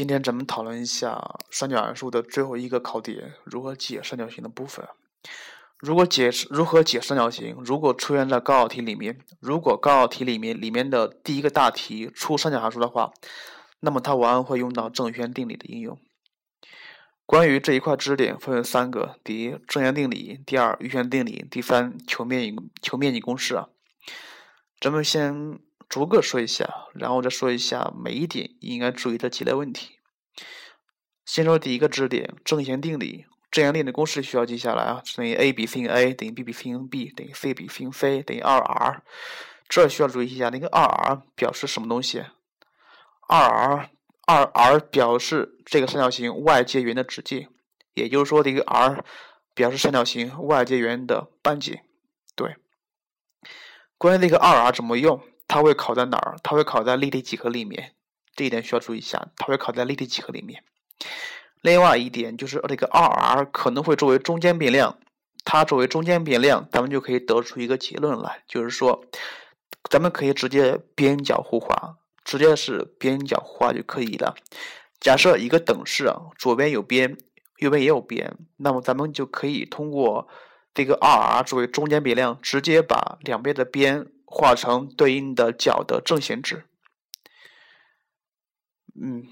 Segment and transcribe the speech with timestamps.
[0.00, 4.88] 今天咱们讨论一下三角函数的最后一个考点：如何解三角形的部分。
[5.76, 7.54] 如果解如何解三角形？
[7.62, 13.12] 如果出现在高考题里面，如果高考题里面里面的第一个大题出三角函数的话，
[13.80, 15.98] 那么它往往会用到正弦定理的应用。
[17.26, 23.68] 关于这一块知识点分为三个：第一，正弦定理；第二，余弦定理；第三，求面积求面积公式啊。
[24.80, 25.60] 咱们先。
[25.90, 29.98] 逐个说一下，然后再说一下每一点应该注意的几类问题。
[31.26, 33.26] 先说第一个知识点：正弦定理。
[33.50, 38.56] 正弦定理公式需要记下来啊，等于 a 比 sin a 等于 b 比 sin b 等于 c 比 sin c 等于二
[38.58, 39.02] r。
[39.68, 42.24] 这需要注意一下，那个二 r 表示什么东西？
[43.26, 43.90] 二 r
[44.26, 47.48] 二 r 表示这个三角形外接圆的直径，
[47.94, 49.04] 也就是说，这个 r
[49.54, 51.80] 表示三角形外接圆的半径。
[52.36, 52.54] 对。
[53.98, 55.20] 关于那个二 r 怎么用？
[55.50, 56.36] 它会考在哪儿？
[56.44, 57.92] 它会考在立体几何里面，
[58.36, 59.32] 这一点需要注意一下。
[59.36, 60.62] 它会考在立体几何里面。
[61.60, 64.96] 另外一点就是这个二 r 可能会作为中间变量，
[65.44, 69.04] 它作为中间变量，咱们就可以得出一个结论来，就是说，
[69.90, 74.36] 咱们可以直接边角互化，直接是边角互化就可以了。
[75.00, 77.18] 假设一个等式啊，左边有边，
[77.58, 80.28] 右边也有边，那么咱们就可以通过
[80.72, 84.06] 这个二 r 作为中间变量，直接把两边的边。
[84.32, 86.64] 化成对应的角的正弦值，
[88.94, 89.26] 嗯，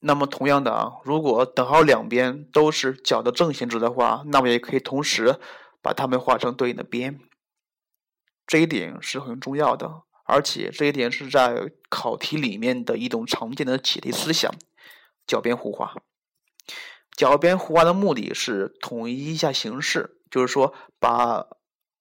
[0.00, 5.38] 那么同样的啊，如果等号两边都是角的正弦值的话，那么也可以同时
[5.82, 7.20] 把它们化成对应的边，
[8.46, 14.50] 这一点是很重要的，而且这一点是在考题里面的一种常见的解题思想，
[15.26, 15.94] 角边互化。
[17.14, 21.57] 角边互化的目的是统一一下形式，就是说把。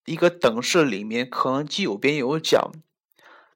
[0.07, 2.71] 一个等式里面可能既有边又有角，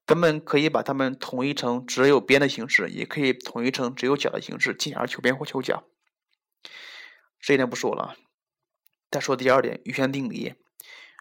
[0.05, 5.85] 咱们可以把它们统一成只有边的形式，也可以统一成只有角的形式，进而求边或求角。
[7.39, 8.15] 这一点不说了。
[9.09, 10.55] 再说第二点，余弦定理。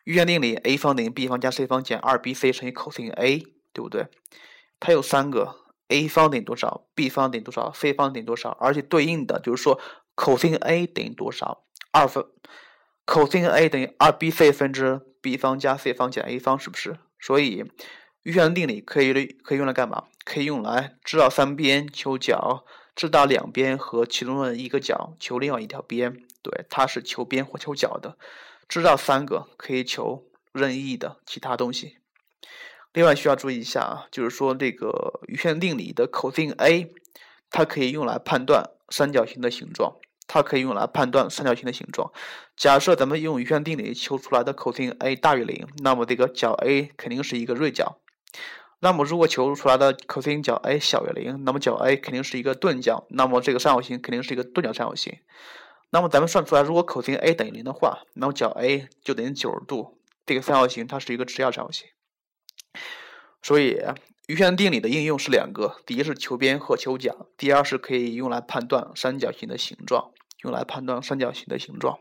[0.03, 3.38] 余弦定理，a 方等于 b 方加 c 方减二 bc 乘以 cos a，
[3.72, 4.09] 对不对？
[4.81, 5.54] 它有三个
[5.87, 8.50] ，a 方等于多少？b 方等于多少？c 方等于多少？
[8.60, 9.81] 而且对应的就是说
[10.16, 11.65] ，cos a 等于多少？
[11.93, 12.27] 二分。
[13.06, 16.98] cos a 等于二 bc 分之 b 方加 c 方减 a 方，是不是？
[17.20, 17.64] 所以
[18.22, 20.04] 余弦定理可以可以用来干嘛？
[20.25, 22.64] 可以用来知道三边求角，
[22.94, 26.22] 知道两边和其中的一个角求另外一条边。
[26.42, 28.16] 对，它是求边或求角的。
[28.69, 31.98] 知道三个可以求任意的其他东西。
[32.92, 36.91] 另外需要注意一下啊，就是说这个余弦定理的 cos a，
[37.50, 39.97] 它可以用来判断三角形的形状。
[40.32, 42.12] 它可以用来判断三角形的形状。
[42.56, 47.98] 假设咱们用余弦定理求出来的 cos a 大于零，那么这个角 A 肯定是一个锐角。
[48.78, 53.06] 那么如果求出来的 cos 角 a 小于零，那么角 A 肯定是一个钝角。
[53.08, 55.18] 那么这个三角形肯定是一个钝角三角形。
[55.91, 59.98] 那么咱们算出来，如果 cos a 等于零的话，那么角 A 就等于九十度。
[60.24, 61.88] 这个三角形它是一个直角三角形。
[63.42, 63.82] 所以
[64.28, 70.12] 余弦定理的应用是两个：第一是求边和求角，第二是可以用来判断三角形的形状。
[70.43, 72.01] 用来判断三角形的形状。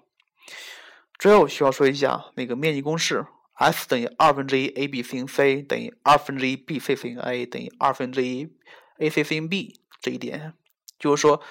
[1.17, 8.49] 最后需要说一下那个面积公式：S 等于二分之一 AB sin C 等于二分之一 BC 平 A 等于二分之一
[8.97, 9.81] AC 平 B。
[10.01, 10.53] 这一点
[10.97, 11.41] 就是说，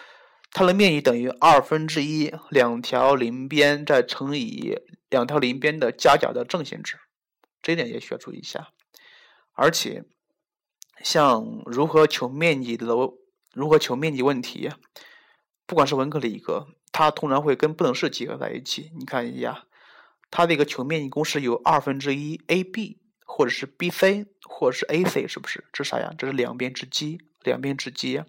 [0.51, 4.79] 它的面积等于二分之一两条邻边再乘以
[5.11, 6.97] 两条邻边的夹角的正弦值。
[7.61, 8.69] 这一点也需要注意一下。
[9.53, 10.05] 而且，
[11.05, 12.87] 像如何求面积的
[13.53, 14.71] 如何求面积问题，
[15.67, 16.69] 不管是文科理科。
[16.93, 18.91] 它通常会跟不等式结合在一起。
[18.99, 19.65] 你看一下，
[20.31, 25.65] 它这个求面积公式有二分之一 AB，或者是 BC，或者是 AC，是不是？
[25.73, 26.13] 这啥呀？
[26.19, 28.23] 这是两边之积，两边之积。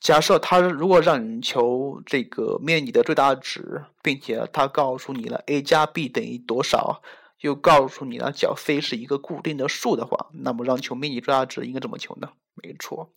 [0.00, 7.02] 假设它如果让你求这个面积的最大值，并且它告诉你了 a 加 b 等于多少，
[7.40, 12.28] 又告诉你了角 C 是一个固定的数的话，那么让求面积最大值应该怎么求呢？
[12.62, 13.10] 没错，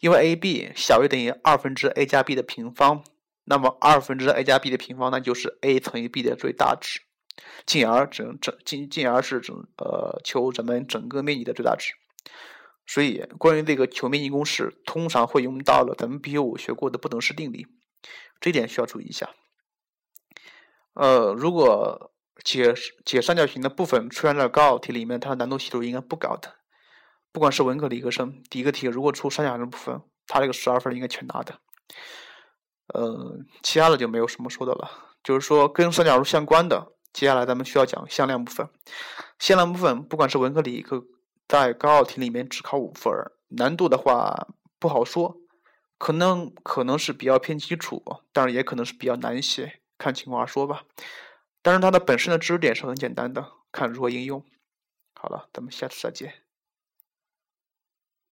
[0.00, 3.04] 因为 AB 小于等于二分之 a 加 b 的平方。
[3.44, 7.00] 那么二分之 a 加 b 的平方，那就是 a 乘以 b 的最大值，
[7.66, 11.94] 进而整整进进而是整呃求咱们整个面积的最大值。
[12.86, 17.66] 所以关于这个求面积公式，通常会用到了咱们 B 五学过的不等式定理，
[18.40, 19.30] 这点需要注意一下。
[20.94, 22.12] 呃，如果
[22.44, 22.74] 解
[23.04, 26.56] 解三角形的部分出现在高考题里面，它的难度系数应该不高的。
[27.30, 31.60] 不管是文科理科生，第一个题如果出三角形部分，它这个十二分应该全拿的。
[32.88, 34.90] 呃，其他的就没有什么说的了。
[35.22, 38.68] 就是说，跟三角数相关的，接下来咱们需要讲向量部分。
[39.38, 41.04] 向量部分，不管是文科理科，
[41.46, 43.12] 在高考题里面只考五分，
[43.48, 44.48] 难度的话
[44.78, 45.36] 不好说，
[45.98, 48.02] 可能可能是比较偏基础，
[48.32, 50.82] 但是也可能是比较难写，看情况而说吧。
[51.62, 54.44] 但是它的本身的知识点是很简单的，看如何应用。
[55.14, 56.34] 好了，咱们下次再见。